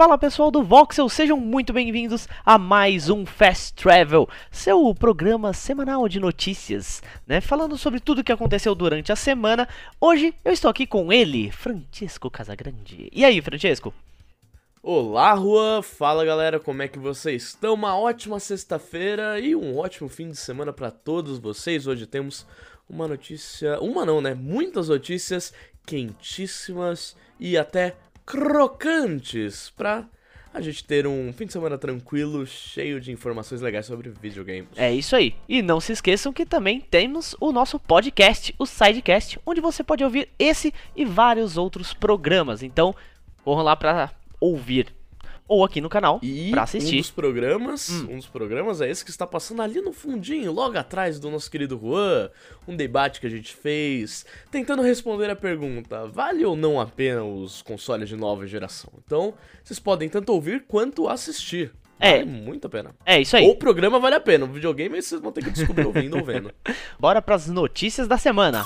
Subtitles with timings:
[0.00, 6.08] Fala pessoal do Voxel, sejam muito bem-vindos a mais um Fast Travel, seu programa semanal
[6.08, 7.38] de notícias, né?
[7.42, 9.68] Falando sobre tudo o que aconteceu durante a semana.
[10.00, 13.10] Hoje eu estou aqui com ele, Francisco Casagrande.
[13.12, 13.92] E aí, Francisco?
[14.82, 15.82] Olá, Juan!
[15.82, 17.74] Fala galera, como é que vocês estão?
[17.74, 21.86] Uma ótima sexta-feira e um ótimo fim de semana para todos vocês.
[21.86, 22.46] Hoje temos
[22.88, 24.32] uma notícia, uma não, né?
[24.32, 25.52] Muitas notícias
[25.84, 27.96] quentíssimas e até
[28.30, 30.06] crocantes pra
[30.54, 34.68] a gente ter um fim de semana tranquilo, cheio de informações legais sobre videogames.
[34.76, 35.34] É isso aí.
[35.48, 40.04] E não se esqueçam que também temos o nosso podcast, o Sidecast, onde você pode
[40.04, 42.62] ouvir esse e vários outros programas.
[42.62, 42.94] Então,
[43.44, 44.94] corram lá pra ouvir
[45.50, 46.94] ou aqui no canal e pra assistir.
[46.94, 48.06] um dos programas, hum.
[48.10, 51.50] um dos programas é esse que está passando ali no fundinho, logo atrás do nosso
[51.50, 52.30] querido Juan,
[52.68, 57.24] um debate que a gente fez, tentando responder a pergunta: vale ou não a pena
[57.24, 58.92] os consoles de nova geração?
[59.04, 59.34] Então,
[59.64, 61.72] vocês podem tanto ouvir quanto assistir.
[61.98, 62.18] É.
[62.18, 62.94] Vale muito a pena.
[63.04, 63.44] É isso aí.
[63.48, 66.54] O programa vale a pena, o videogame vocês vão ter que descobrir ouvindo ou vendo.
[66.96, 68.64] Bora pras notícias da semana.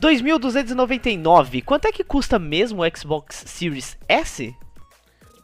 [0.00, 1.62] 2.299.
[1.62, 4.54] Quanto é que custa mesmo o Xbox Series S?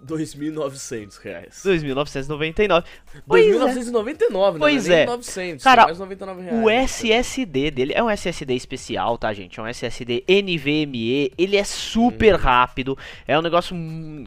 [0.06, 1.62] 2.900 reais.
[1.64, 2.84] 2.999.
[3.28, 4.58] 2.999, né?
[4.58, 5.04] Pois é.
[5.04, 6.64] 900, Cara, mais 99 reais.
[6.64, 9.58] o SSD dele é um SSD especial, tá, gente?
[9.58, 11.32] É um SSD NVMe.
[11.36, 12.38] Ele é super hum.
[12.38, 12.98] rápido.
[13.26, 13.76] É um negócio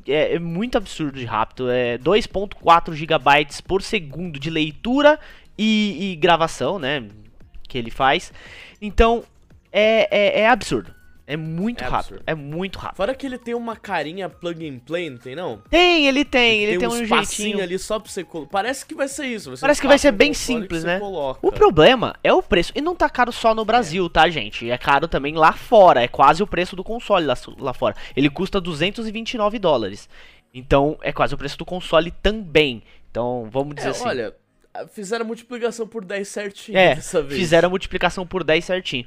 [0.08, 1.70] é, é muito absurdo de rápido.
[1.70, 5.20] É 2.4 GB por segundo de leitura
[5.58, 7.06] e, e, gravação, né?
[7.68, 8.34] Que ele faz.
[8.82, 9.24] Então,
[9.72, 10.94] é, é, é absurdo.
[11.30, 12.16] É muito é rápido.
[12.16, 12.24] Absurdo.
[12.26, 12.98] É muito rápido.
[12.98, 15.62] Fora que ele tem uma carinha plug and play, não tem não?
[15.70, 16.64] Tem, ele tem.
[16.64, 18.50] Ele, ele tem, tem um, um jeitinho ali só pra você colocar.
[18.50, 19.52] Parece que vai ser isso.
[19.52, 21.00] Vai Parece que vai ser bem simples, né?
[21.40, 22.72] O problema é o preço.
[22.74, 24.10] E não tá caro só no Brasil, é.
[24.10, 24.72] tá, gente?
[24.72, 26.02] É caro também lá fora.
[26.02, 27.96] É quase o preço do console lá, lá fora.
[28.16, 30.10] Ele custa 229 dólares.
[30.52, 32.82] Então, é quase o preço do console também.
[33.12, 34.08] Então, vamos dizer é, assim.
[34.08, 34.36] Olha,
[34.92, 37.40] fizeram a multiplicação por 10 certinho é, dessa vez.
[37.40, 39.06] Fizeram a multiplicação por 10 certinho.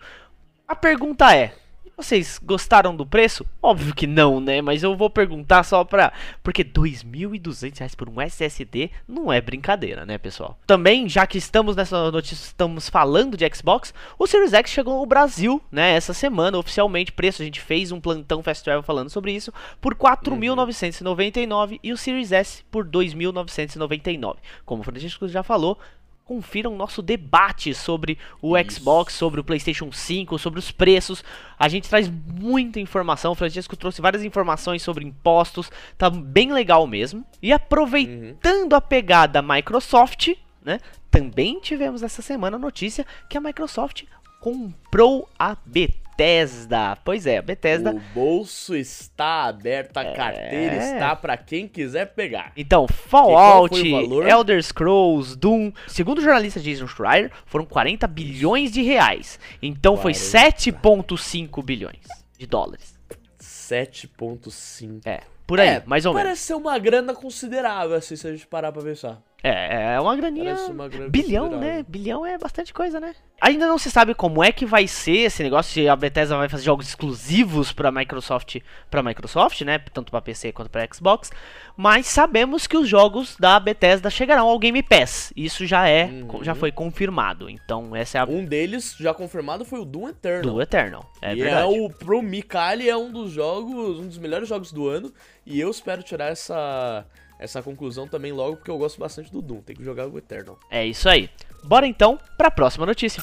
[0.66, 1.54] A pergunta é:
[1.96, 3.46] vocês gostaram do preço?
[3.62, 4.60] Óbvio que não, né?
[4.60, 6.12] Mas eu vou perguntar só pra.
[6.42, 10.58] Porque R$ 2.200 por um SSD não é brincadeira, né, pessoal?
[10.66, 15.06] Também, já que estamos nessa notícia, estamos falando de Xbox, o Series X chegou ao
[15.06, 17.12] Brasil, né, essa semana, oficialmente.
[17.12, 21.78] Preço, a gente fez um plantão Fast Travel falando sobre isso, por R$ 4.999 uhum.
[21.82, 24.36] e o Series S por R$ 2.999.
[24.64, 25.78] Como o Francisco já falou,
[26.24, 28.80] confiram nosso debate sobre o Isso.
[28.80, 31.24] Xbox, sobre o PlayStation 5, sobre os preços.
[31.58, 33.32] A gente traz muita informação.
[33.32, 35.70] O Francisco trouxe várias informações sobre impostos.
[35.96, 37.24] Tá bem legal mesmo.
[37.40, 38.78] E aproveitando uhum.
[38.78, 40.34] a pegada Microsoft,
[40.64, 40.78] né?
[41.10, 44.04] Também tivemos essa semana a notícia que a Microsoft
[44.40, 46.96] comprou a BT Bethesda.
[47.04, 47.90] Pois é, Bethesda.
[47.90, 50.12] O bolso está aberto, a é...
[50.14, 52.52] carteira está para quem quiser pegar.
[52.56, 55.72] Então, Fallout, Elder Scrolls, Doom.
[55.88, 59.40] Segundo o jornalista Jason Schreier, foram 40 bilhões de reais.
[59.60, 60.02] Então 40.
[60.02, 62.06] foi 7,5 bilhões
[62.38, 62.94] de dólares.
[63.40, 65.00] 7,5.
[65.04, 66.26] É, por aí, é, mais ou menos.
[66.28, 69.20] Parece ser uma grana considerável, assim, se a gente parar pra pensar.
[69.42, 70.54] É, é uma graninha.
[70.70, 71.84] Uma bilhão, né?
[71.88, 73.12] Bilhão é bastante coisa, né?
[73.40, 76.48] Ainda não se sabe como é que vai ser esse negócio, se a Bethesda vai
[76.48, 78.58] fazer jogos exclusivos para Microsoft,
[78.88, 81.32] para Microsoft, né, tanto para PC quanto para Xbox,
[81.76, 85.32] mas sabemos que os jogos da Bethesda chegarão ao Game Pass.
[85.34, 86.44] Isso já é, uhum.
[86.44, 87.50] já foi confirmado.
[87.50, 90.42] Então, essa é a Um deles já confirmado foi o Doom Eternal.
[90.42, 91.74] Doom Eternal, é e verdade.
[91.74, 95.12] é o pro Mikali é um dos jogos, um dos melhores jogos do ano,
[95.44, 97.04] e eu espero tirar essa
[97.38, 99.60] essa conclusão também logo, porque eu gosto bastante do Doom.
[99.60, 100.58] Tem que jogar o Eternal.
[100.70, 101.28] É isso aí.
[101.64, 103.22] Bora então para a próxima notícia.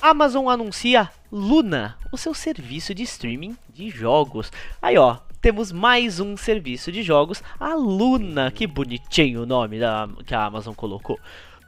[0.00, 4.50] Amazon anuncia Luna, o seu serviço de streaming de jogos.
[4.80, 8.50] Aí ó, temos mais um serviço de jogos, a Luna.
[8.50, 11.18] Que bonitinho o nome da, que a Amazon colocou.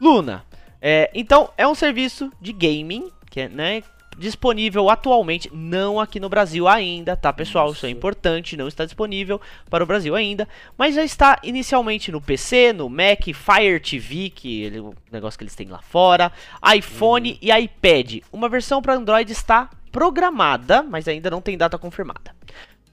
[0.01, 0.45] Luna.
[0.81, 3.83] É, então, é um serviço de gaming, que é, né,
[4.19, 7.73] disponível atualmente, não aqui no Brasil ainda, tá pessoal?
[7.73, 12.21] Isso, é importante, não está disponível para o Brasil ainda, mas já está inicialmente no
[12.21, 16.33] PC, no Mac, Fire TV, que é o negócio que eles têm lá fora,
[16.77, 17.39] iPhone uhum.
[17.41, 18.23] e iPad.
[18.33, 22.35] Uma versão para Android está programada, mas ainda não tem data confirmada.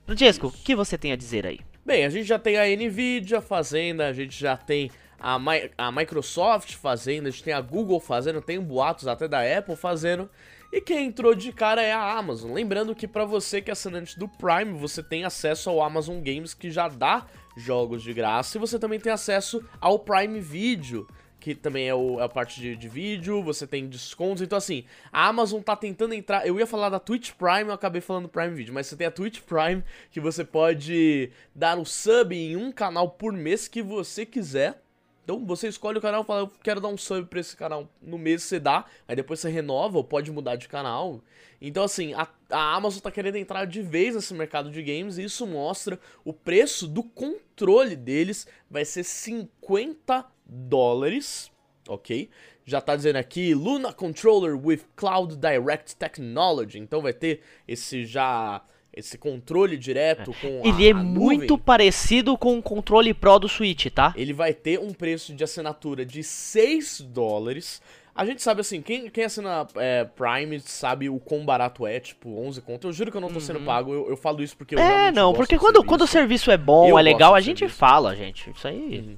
[0.06, 1.60] Francesco, o que você tem a dizer aí?
[1.86, 5.92] Bem, a gente já tem a Nvidia fazendo, a gente já tem a, Mi a
[5.92, 10.30] Microsoft fazendo, a gente tem a Google fazendo, tem boatos até da Apple fazendo.
[10.72, 12.54] E quem entrou de cara é a Amazon.
[12.54, 16.54] Lembrando que para você que é assinante do Prime, você tem acesso ao Amazon Games
[16.54, 17.26] que já dá
[17.58, 21.06] jogos de graça e você também tem acesso ao Prime Video
[21.42, 24.44] que também é, o, é a parte de, de, vídeo, você tem descontos.
[24.44, 26.46] Então, assim, a Amazon tá tentando entrar.
[26.46, 29.12] Eu ia falar da Twitch Prime, eu acabei falando Prime Video, mas você tem a
[29.12, 34.24] Twitch Prime que você pode dar o sub em um canal por mês que você
[34.24, 34.82] quiser.
[35.24, 37.88] Então você escolhe o canal e fala, eu quero dar um sub pra esse canal
[38.02, 41.22] no mês, você dá, aí depois você renova ou pode mudar de canal.
[41.62, 45.24] Então assim, a, a Amazon tá querendo entrar de vez nesse mercado de games e
[45.24, 51.52] isso mostra o preço do controle deles vai ser 50 dólares,
[51.88, 52.30] ok?
[52.66, 58.64] Já tá dizendo aqui, Luna Controller with Cloud Direct Technology, então vai ter esse já
[58.94, 60.34] esse controle direto é.
[60.34, 64.14] com Ele a, é a muito parecido com o controle Pro do Switch, tá?
[64.18, 67.82] Ele vai ter um preço de assinatura de 6 dólares.
[68.14, 72.38] A gente sabe assim, quem, quem assina é, Prime sabe o quão barato é, tipo,
[72.38, 72.88] 11 conto.
[72.88, 73.66] Eu juro que eu não tô sendo uhum.
[73.66, 76.58] pago, eu, eu, falo isso porque eu É, não, porque quando, quando o serviço é
[76.58, 77.80] bom, eu é legal, a gente serviço.
[77.80, 78.50] fala, gente.
[78.50, 79.00] Isso aí.
[79.00, 79.18] Uhum.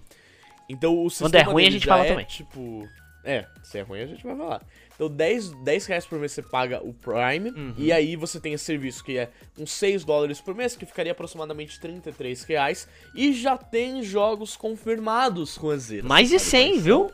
[0.70, 2.26] Então o sistema Quando é ruim, a gente fala é, também.
[2.26, 2.88] Tipo,
[3.24, 4.62] é, se é ruim, a gente vai falar.
[4.96, 7.74] Então 10, 10 reais por mês você paga o Prime, uhum.
[7.78, 11.12] e aí você tem esse serviço que é uns 6 dólares por mês, que ficaria
[11.12, 16.08] aproximadamente 33 reais, e já tem jogos confirmados com a Zero.
[16.08, 17.12] Mais de 100, viu?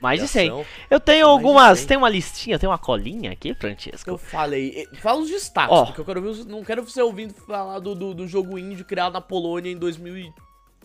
[0.00, 0.66] Mais de 100.
[0.90, 1.86] Eu tenho algumas.
[1.86, 4.10] Tem uma listinha, tem uma colinha aqui, Francesco.
[4.10, 4.86] Eu falei.
[5.00, 5.86] Fala os destaques, oh.
[5.86, 6.44] porque eu quero ver.
[6.44, 10.30] Não quero você ouvindo falar do, do, do jogo indie criado na Polônia em 2000.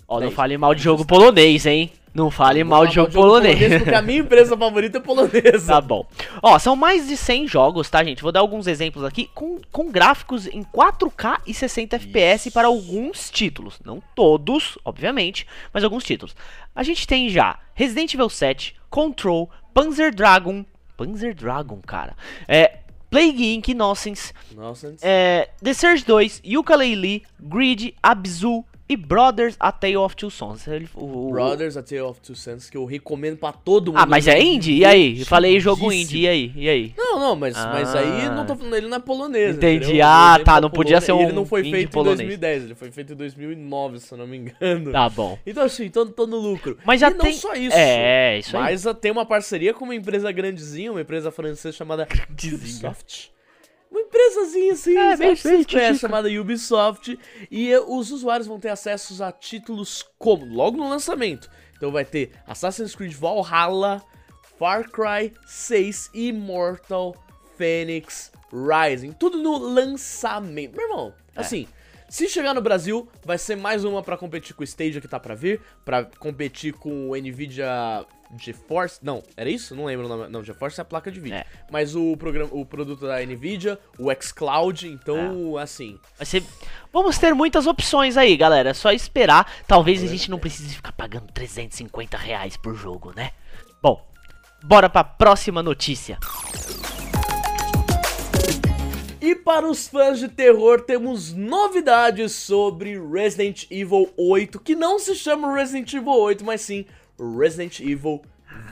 [0.10, 1.92] Ó, não fale mal de jogo polonês, hein?
[2.12, 3.56] Não fale mal de jogo, polonês.
[3.56, 3.84] polonês.
[3.84, 5.74] Porque a minha empresa favorita é polonesa.
[5.74, 6.08] Tá bom.
[6.42, 8.24] Ó, são mais de 100 jogos, tá, gente?
[8.24, 12.08] Vou dar alguns exemplos aqui com, com gráficos em 4K e 60 Isso.
[12.08, 13.80] FPS para alguns títulos.
[13.86, 16.36] Não todos, obviamente, mas alguns títulos.
[16.76, 20.66] A gente tem já Resident Evil 7, Control, Panzer Dragon.
[20.98, 22.16] Panzer Dragon, cara.
[22.48, 22.80] É.
[23.10, 23.68] Plague Inc.
[23.70, 25.00] Innocence, Innocence.
[25.02, 30.68] É, The Surge 2, Yooka-Laylee, Grid, Abzu, e Brothers A Tale of Two Sons.
[30.68, 34.02] Ele, o, Brothers A Tale of Two Sons, que eu recomendo pra todo mundo.
[34.02, 34.80] Ah, mas é indie?
[34.80, 35.20] E aí?
[35.20, 36.52] Eu falei jogo indie, e aí?
[36.56, 36.94] E aí?
[36.98, 37.70] Não, não, mas, ah.
[37.72, 39.56] mas aí não tô falando, ele não é polonês.
[39.56, 39.86] Entendi.
[39.86, 40.06] Entendeu?
[40.08, 42.20] Ah, tá, não podia ser um Ele não foi feito polonês.
[42.20, 44.92] em 2010, ele foi feito em 2009, se eu não me engano.
[44.92, 45.38] Tá bom.
[45.46, 46.80] Então assim, tô, tô no lucro.
[46.84, 47.32] Mas já e tem...
[47.32, 47.78] não só isso.
[47.78, 48.64] É, isso aí.
[48.64, 53.32] Mas tem uma parceria com uma empresa grandezinha, uma empresa francesa chamada Ubisoft
[54.10, 55.36] empresazinha assim, é, bem,
[55.76, 57.18] é, chamada Ubisoft.
[57.50, 60.46] E os usuários vão ter acesso a títulos como?
[60.46, 61.50] Logo no lançamento.
[61.78, 64.04] Então vai ter Assassin's Creed Valhalla,
[64.58, 67.16] Far Cry 6 e Immortal
[67.58, 69.14] Phoenix Rising.
[69.14, 70.76] Tudo no lançamento.
[70.76, 71.40] Meu irmão, é.
[71.40, 71.68] assim,
[72.10, 75.20] se chegar no Brasil, vai ser mais uma para competir com o Stadia que tá
[75.20, 78.06] para vir, para competir com o Nvidia
[78.38, 79.76] GeForce, não, era isso?
[79.76, 80.28] Não lembro o nome.
[80.30, 81.38] Não, GeForce é a placa de vídeo.
[81.38, 81.46] É.
[81.72, 85.64] Mas o programa, o produto da Nvidia, o xCloud, então, é.
[85.64, 86.00] assim.
[86.18, 86.44] Vai ser...
[86.92, 88.70] Vamos ter muitas opções aí, galera.
[88.70, 89.52] É só esperar.
[89.68, 93.32] Talvez a gente não precise ficar pagando 350 reais por jogo, né?
[93.82, 94.04] Bom,
[94.64, 96.18] bora pra próxima notícia.
[99.30, 105.14] E para os fãs de terror, temos novidades sobre Resident Evil 8, que não se
[105.14, 106.84] chama Resident Evil 8, mas sim
[107.38, 108.24] Resident Evil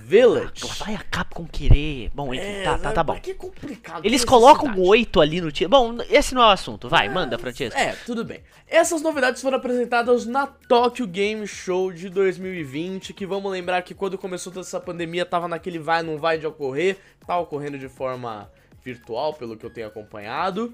[0.01, 0.63] Village.
[0.63, 2.09] Ah, vai a Capcom querer.
[2.11, 3.19] Bom, enfim, é, tá, tá, tá bom.
[3.19, 4.03] Que complicado.
[4.03, 5.69] Eles colocam um 8 ali no título.
[5.69, 6.89] Bom, esse não é o assunto.
[6.89, 7.79] Vai, é, manda, Francesco.
[7.79, 8.41] É, tudo bem.
[8.67, 14.17] Essas novidades foram apresentadas na Tokyo Game Show de 2020, que vamos lembrar que quando
[14.17, 16.97] começou toda essa pandemia, tava naquele vai não vai de ocorrer,
[17.27, 18.49] tá ocorrendo de forma
[18.87, 20.73] virtual, pelo que eu tenho acompanhado.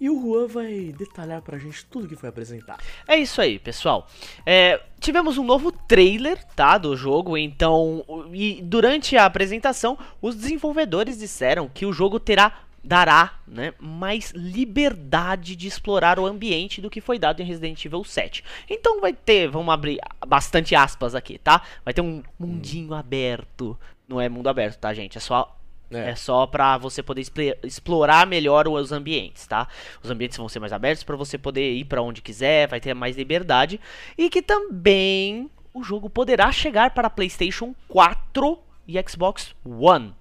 [0.00, 2.82] E o Juan vai detalhar pra gente tudo que foi apresentado.
[3.06, 4.06] É isso aí, pessoal.
[4.44, 11.18] É, tivemos um novo trailer, tá, do jogo, então, e durante a apresentação, os desenvolvedores
[11.18, 17.00] disseram que o jogo terá dará, né, mais liberdade de explorar o ambiente do que
[17.00, 18.44] foi dado em Resident Evil 7.
[18.68, 21.62] Então vai ter, vamos abrir bastante aspas aqui, tá?
[21.82, 23.78] Vai ter um mundinho aberto.
[24.06, 25.16] Não é mundo aberto, tá, gente?
[25.16, 25.56] É só
[25.94, 26.14] É, É.
[26.14, 27.24] só pra você poder
[27.62, 29.68] explorar melhor os ambientes, tá?
[30.02, 32.92] Os ambientes vão ser mais abertos pra você poder ir pra onde quiser, vai ter
[32.94, 33.80] mais liberdade.
[34.18, 40.14] E que também o jogo poderá chegar para PlayStation 4 e Xbox One,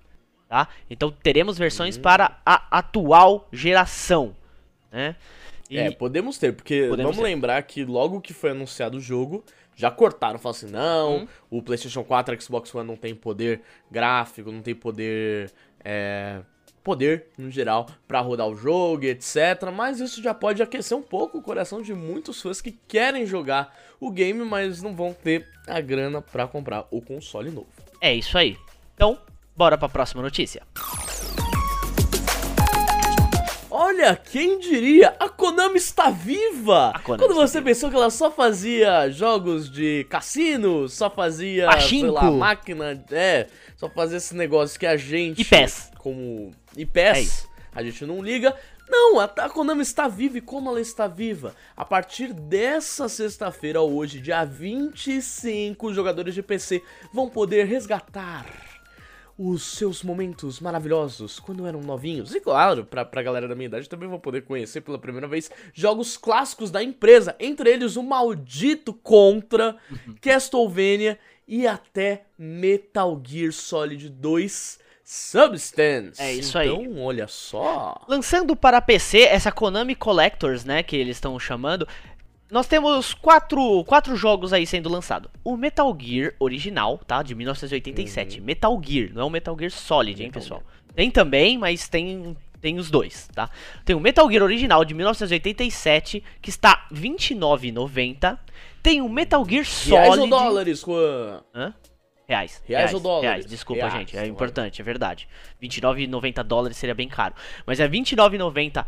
[0.47, 0.67] tá?
[0.89, 4.35] Então teremos versões para a atual geração,
[4.91, 5.15] né?
[5.69, 7.23] E- É, podemos ter, porque Podemos vamos ter.
[7.23, 9.43] lembrar que logo que foi anunciado o jogo,
[9.75, 11.27] já cortaram, falaram assim, não, Hum.
[11.49, 13.61] o PlayStation 4 e Xbox One não tem poder
[13.91, 15.51] gráfico, não tem poder,
[15.83, 16.41] é,
[16.83, 19.35] poder no geral pra rodar o jogo, e etc.
[19.73, 23.77] Mas isso já pode aquecer um pouco o coração de muitos fãs que querem jogar
[23.99, 27.67] o game, mas não vão ter a grana pra comprar o console novo.
[28.01, 28.57] É isso aí.
[28.95, 29.17] Então,
[29.55, 30.61] bora pra próxima notícia.
[33.93, 35.15] Olha, quem diria?
[35.19, 36.91] A Konami está viva!
[37.03, 37.69] Konami Quando você viva.
[37.69, 42.12] pensou que ela só fazia jogos de cassino, só fazia, sei Pachinko.
[42.12, 43.47] lá, máquina, é,
[43.77, 45.41] só fazia esse negócio que a gente...
[45.41, 45.91] E PES.
[46.00, 46.50] Como...
[46.75, 47.50] E É PES, isso.
[47.71, 48.55] a gente não liga.
[48.89, 51.55] Não, a, a Konami está viva e como ela está viva?
[51.77, 56.81] A partir dessa sexta-feira, hoje, dia 25, os jogadores de PC
[57.13, 58.43] vão poder resgatar
[59.37, 62.33] os seus momentos maravilhosos quando eram novinhos.
[62.33, 65.49] E claro, pra, pra galera da minha idade também vão poder conhecer pela primeira vez
[65.73, 69.75] jogos clássicos da empresa, entre eles o maldito Contra,
[70.21, 76.21] Castlevania e até Metal Gear Solid 2 Substance.
[76.21, 76.69] É isso aí.
[76.69, 78.01] Então, olha só.
[78.07, 81.85] Lançando para PC essa Konami Collectors, né, que eles estão chamando,
[82.53, 85.29] nós temos quatro, quatro jogos aí sendo lançados.
[85.43, 88.39] O Metal Gear original, tá, de 1987.
[88.39, 90.63] Metal Gear, não é o Metal Gear Solid, hein, Metal pessoal.
[90.95, 93.50] Tem também, mas tem tem os dois, tá?
[93.83, 98.38] Tem o Metal Gear original de 1987, que está R$ 29,90.
[98.83, 100.29] Tem o Metal Gear Reais ou Solid...
[100.29, 101.41] dólares, Juan?
[101.55, 101.74] Hã?
[102.27, 102.62] Reais.
[102.65, 103.29] Reais ou dólares?
[103.29, 104.15] Reais, desculpa, Reais, gente.
[104.15, 105.27] É importante, é verdade.
[105.60, 107.33] R$29,90 dólares seria bem caro.
[107.65, 108.86] Mas é 29,90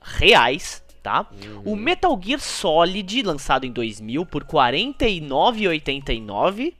[0.00, 1.26] reais, tá?
[1.64, 6.74] O Metal Gear Solid, lançado em 2000, por R$49,89.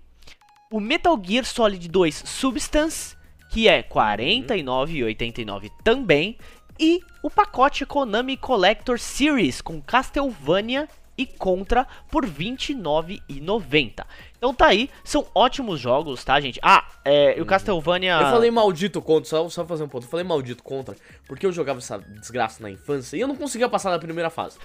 [0.71, 3.17] O Metal Gear Solid 2 Substance,
[3.51, 6.37] que é R$49,89 também.
[6.79, 10.87] E o pacote Konami Collector Series com Castlevania
[11.19, 14.05] e Contra por R$29,90.
[14.37, 16.59] Então tá aí, são ótimos jogos, tá, gente?
[16.63, 18.15] Ah, é, e o Castlevania...
[18.15, 20.05] Eu falei maldito contra, só, só fazer um ponto.
[20.07, 20.95] Eu falei maldito contra,
[21.27, 24.57] porque eu jogava essa desgraça na infância e eu não conseguia passar da primeira fase.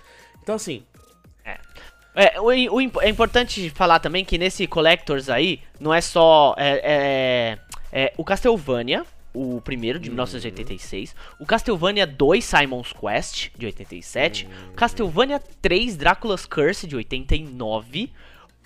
[0.42, 0.84] Então, assim,
[2.16, 2.46] É, o,
[2.76, 6.54] o imp- é importante falar também que nesse Collectors aí, não é só.
[6.60, 7.58] É, é-
[7.96, 9.04] é o Castlevania,
[9.34, 16.46] o primeiro de 1986, o Castlevania 2 Simon's Quest de 87, o Castlevania 3 Drácula's
[16.46, 18.12] Curse de 89,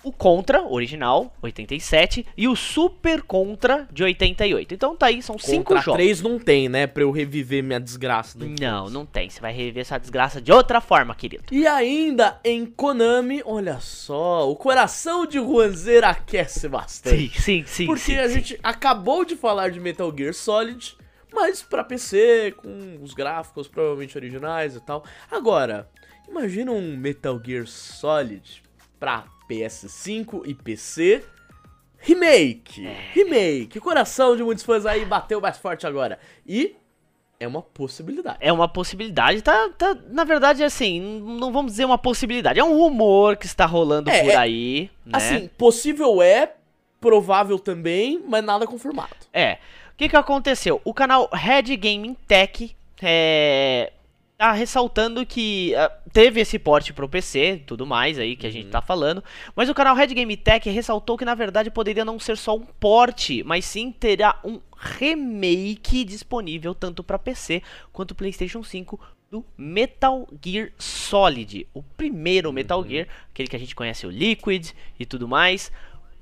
[0.02, 4.74] o Contra original 87 e o Super Contra de 88.
[4.74, 5.98] Então tá aí, são cinco contra jogos.
[5.98, 6.86] 3 não tem, né?
[6.86, 8.38] Pra eu reviver minha desgraça.
[8.38, 8.70] infância.
[8.70, 9.28] Não, não tem.
[9.28, 11.44] Você vai reviver essa desgraça de outra forma, querido.
[11.50, 17.30] E ainda em Konami, olha só, o coração de Juanzeira aquece bastante.
[17.30, 17.86] Sim, sim, sim.
[17.86, 18.34] Porque sim, a sim.
[18.34, 20.96] gente acabou de falar de Metal Gear Solid,
[21.32, 25.04] mas pra PC, com os gráficos provavelmente originais e tal.
[25.30, 25.88] Agora,
[26.28, 28.62] imagina um Metal Gear Solid
[28.98, 31.24] pra PS5 e PC.
[31.98, 32.86] Remake!
[33.12, 33.78] Remake!
[33.78, 36.18] O coração de muitos fãs aí bateu mais forte agora.
[36.46, 36.76] E
[37.40, 38.38] é uma possibilidade.
[38.40, 42.76] É uma possibilidade, tá, tá, na verdade, assim, não vamos dizer uma possibilidade, é um
[42.76, 45.12] rumor que está rolando É, por é- aí, né?
[45.16, 46.54] Assim, possível é,
[47.00, 49.14] provável também, mas nada confirmado.
[49.32, 49.54] É,
[49.92, 50.80] o que que aconteceu?
[50.84, 53.92] O canal Red Gaming Tech é,
[54.38, 58.50] tá ressaltando que ah, teve esse porte pro PC e tudo mais aí que a
[58.50, 59.22] gente tá falando,
[59.54, 62.64] mas o canal Red Game Tech ressaltou que na verdade poderia não ser só um
[62.64, 70.26] porte, mas sim terá um remake disponível tanto para PC quanto PlayStation 5 do Metal
[70.40, 75.26] Gear Solid, o primeiro Metal Gear, aquele que a gente conhece o Liquid e tudo
[75.26, 75.72] mais.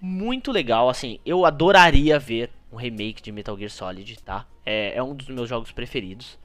[0.01, 4.47] Muito legal, assim, eu adoraria ver um remake de Metal Gear Solid, tá?
[4.65, 6.39] É, é um dos meus jogos preferidos.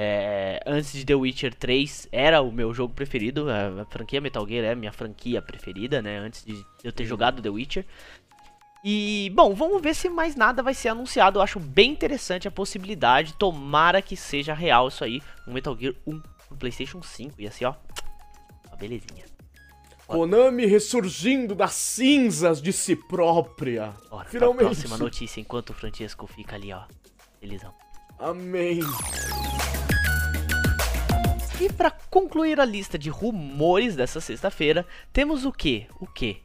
[0.00, 4.46] É, antes de The Witcher 3 era o meu jogo preferido, a, a franquia Metal
[4.46, 6.18] Gear é a minha franquia preferida, né?
[6.18, 7.84] Antes de eu ter jogado The Witcher.
[8.84, 11.40] E, bom, vamos ver se mais nada vai ser anunciado.
[11.40, 13.34] Eu acho bem interessante a possibilidade.
[13.34, 15.20] Tomara que seja real isso aí.
[15.48, 17.34] Um Metal Gear 1 no PlayStation 5.
[17.36, 17.74] E assim, ó.
[18.68, 19.24] Uma belezinha.
[20.06, 23.94] Konami ressurgindo das cinzas de si própria.
[24.08, 24.66] Bora pra Finalmente.
[24.66, 26.84] próxima notícia enquanto o Francesco fica ali, ó.
[27.40, 27.74] Felizão.
[28.16, 28.78] Amém.
[31.60, 35.86] E pra concluir a lista de rumores dessa sexta-feira, temos o que?
[35.98, 36.40] O que?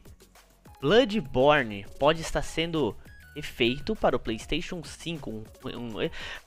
[0.80, 2.96] Bloodborne pode estar sendo
[3.42, 5.30] feito para o PlayStation 5.
[5.30, 5.90] Um, um,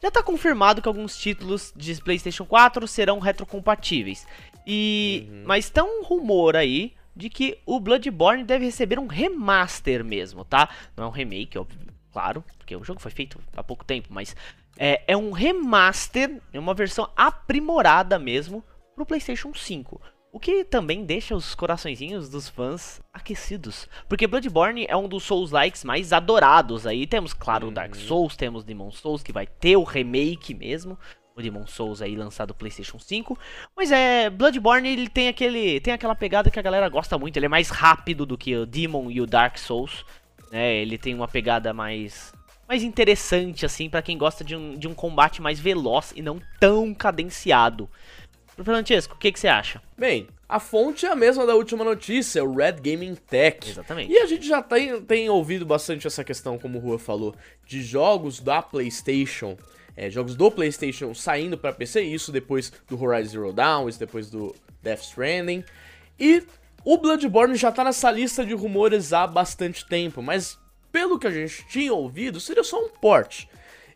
[0.01, 4.27] já está confirmado que alguns títulos de PlayStation 4 serão retrocompatíveis.
[4.65, 5.43] E uhum.
[5.45, 10.69] mas tem um rumor aí de que o Bloodborne deve receber um remaster mesmo, tá?
[10.95, 11.79] Não é um remake, óbvio,
[12.11, 14.35] claro, porque o jogo foi feito há pouco tempo, mas
[14.77, 20.01] é, é um remaster, é uma versão aprimorada mesmo para o PlayStation 5.
[20.31, 23.87] O que também deixa os coraçõezinhos dos fãs aquecidos.
[24.07, 26.85] Porque Bloodborne é um dos Souls-likes mais adorados.
[26.85, 28.01] Aí temos, claro, o Dark uhum.
[28.01, 30.97] Souls, temos Demon Souls, que vai ter o remake mesmo.
[31.35, 33.37] O Demon Souls aí lançado no PlayStation 5.
[33.75, 34.29] Mas é.
[34.29, 35.79] Bloodborne ele tem aquele.
[35.79, 37.37] Tem aquela pegada que a galera gosta muito.
[37.37, 40.05] Ele é mais rápido do que o Demon e o Dark Souls.
[40.51, 40.75] Né?
[40.75, 42.33] Ele tem uma pegada mais.
[42.67, 46.41] Mais interessante, assim, para quem gosta de um, de um combate mais veloz e não
[46.59, 47.89] tão cadenciado.
[48.63, 49.81] Francesco, o que, que você acha?
[49.97, 53.69] Bem, a fonte é a mesma da última notícia, o Red Gaming Tech.
[53.69, 54.11] Exatamente.
[54.11, 57.81] E a gente já tem, tem ouvido bastante essa questão, como o Rua falou, de
[57.81, 59.57] jogos da PlayStation,
[59.95, 64.29] é, jogos do PlayStation saindo para PC, isso depois do Horizon Zero Dawn, isso depois
[64.29, 65.63] do Death Stranding.
[66.19, 66.43] E
[66.83, 70.57] o Bloodborne já tá nessa lista de rumores há bastante tempo, mas
[70.91, 73.45] pelo que a gente tinha ouvido, seria só um port.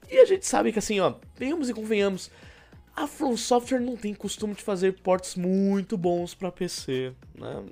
[0.10, 2.30] E a gente sabe que assim, ó, venhamos e convenhamos,
[2.96, 7.64] a From Software não tem costume de fazer ports muito bons para PC, né?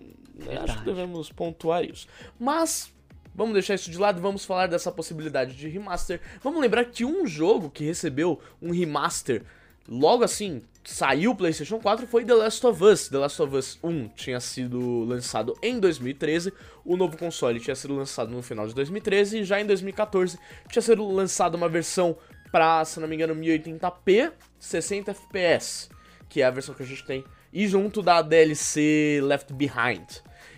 [0.64, 2.08] Acho que devemos pontuar isso.
[2.40, 2.94] Mas
[3.40, 6.20] Vamos deixar isso de lado vamos falar dessa possibilidade de remaster.
[6.44, 9.44] Vamos lembrar que um jogo que recebeu um remaster
[9.88, 13.10] logo assim, saiu o PlayStation 4 foi The Last of Us.
[13.10, 17.96] The Last of Us 1 tinha sido lançado em 2013, o novo console tinha sido
[17.96, 20.38] lançado no final de 2013 e já em 2014
[20.70, 22.18] tinha sido lançada uma versão
[22.52, 25.90] pra, se não me engano, 1080p, 60 FPS,
[26.28, 30.08] que é a versão que a gente tem, e junto da DLC Left Behind.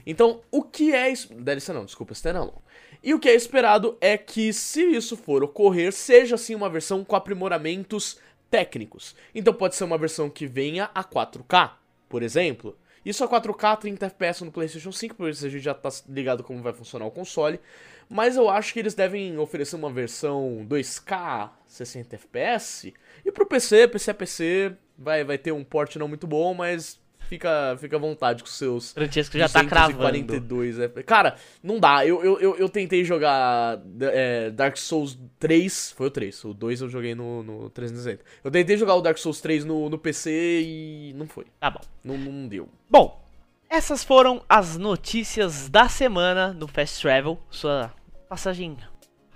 [0.06, 1.34] Então, o que é isso?
[1.34, 2.58] DLC não, desculpa, standalone.
[3.04, 7.04] E o que é esperado é que, se isso for ocorrer, seja assim uma versão
[7.04, 8.18] com aprimoramentos
[8.52, 9.16] técnicos.
[9.34, 11.72] Então pode ser uma versão que venha a 4K,
[12.08, 12.78] por exemplo.
[13.04, 16.44] Isso a 4K, 30 FPS no PlayStation 5, por isso a gente já tá ligado
[16.44, 17.60] como vai funcionar o console.
[18.08, 22.94] Mas eu acho que eles devem oferecer uma versão 2K 60 FPS.
[23.26, 27.01] E pro PC, PC a PC, vai, vai ter um port não muito bom, mas
[27.32, 28.92] fica, fica à vontade com seus.
[28.92, 30.36] Francesco já tá cravando.
[31.00, 31.04] É.
[31.04, 32.06] Cara, não dá.
[32.06, 35.94] Eu, eu, eu, eu tentei jogar é, Dark Souls 3.
[35.94, 36.44] Foi o 3.
[36.44, 38.24] O 2 eu joguei no, no 360.
[38.44, 41.46] Eu tentei jogar o Dark Souls 3 no, no PC e não foi.
[41.58, 41.80] Tá bom.
[42.04, 42.68] Não, não deu.
[42.90, 43.26] Bom,
[43.70, 47.40] essas foram as notícias da semana no Fast Travel.
[47.50, 47.94] Sua
[48.28, 48.78] passagem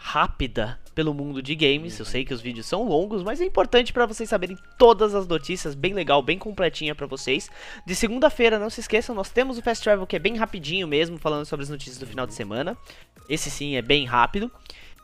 [0.05, 1.97] rápida pelo mundo de games.
[1.97, 5.27] Eu sei que os vídeos são longos, mas é importante para vocês saberem todas as
[5.27, 7.49] notícias, bem legal, bem completinha para vocês.
[7.87, 11.17] De segunda-feira, não se esqueçam, nós temos o Fast Travel que é bem rapidinho mesmo,
[11.17, 12.77] falando sobre as notícias do final de semana.
[13.27, 14.51] Esse sim é bem rápido.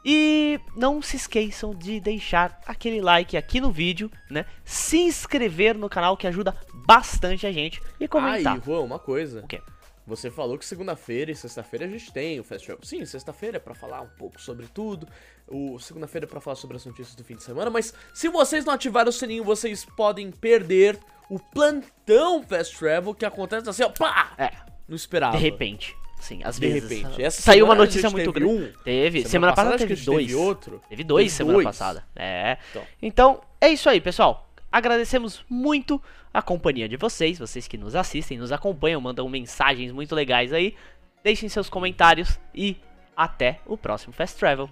[0.06, 4.46] E não se esqueçam de deixar aquele like aqui no vídeo, né?
[4.64, 8.56] Se inscrever no canal que ajuda bastante a gente e comentar.
[8.56, 9.42] Ah, e Juan, uma coisa.
[9.42, 9.62] O quê?
[10.06, 12.84] Você falou que segunda-feira e sexta-feira a gente tem o Fast Travel.
[12.84, 15.08] Sim, sexta-feira é pra falar um pouco sobre tudo.
[15.48, 17.70] O segunda-feira é pra falar sobre as notícias do fim de semana.
[17.70, 23.26] Mas se vocês não ativaram o sininho, vocês podem perder o plantão Fast Travel que
[23.26, 24.34] acontece assim, ó, pá!
[24.38, 24.52] É.
[24.88, 25.38] Não esperava.
[25.38, 25.96] De repente.
[26.20, 26.90] Sim, às de vezes.
[26.90, 27.22] repente.
[27.22, 28.52] Essa saiu uma notícia muito grande.
[28.52, 28.72] Um.
[28.84, 29.20] Teve.
[29.20, 30.28] Semana, semana passada, passada teve dois.
[30.28, 30.82] Teve outro.
[30.88, 31.66] Teve dois teve semana dois.
[31.66, 32.04] passada.
[32.16, 32.58] É.
[32.70, 32.84] Então.
[33.02, 34.51] então, é isso aí, pessoal.
[34.72, 36.02] Agradecemos muito
[36.34, 40.76] a companhia de vocês, vocês que nos assistem, nos acompanham, mandam mensagens muito legais aí.
[41.24, 42.78] Deixem seus comentários e
[43.16, 44.70] até o próximo Fast Travel.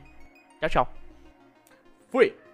[0.60, 0.94] Tchau, tchau.
[2.10, 2.49] Fui!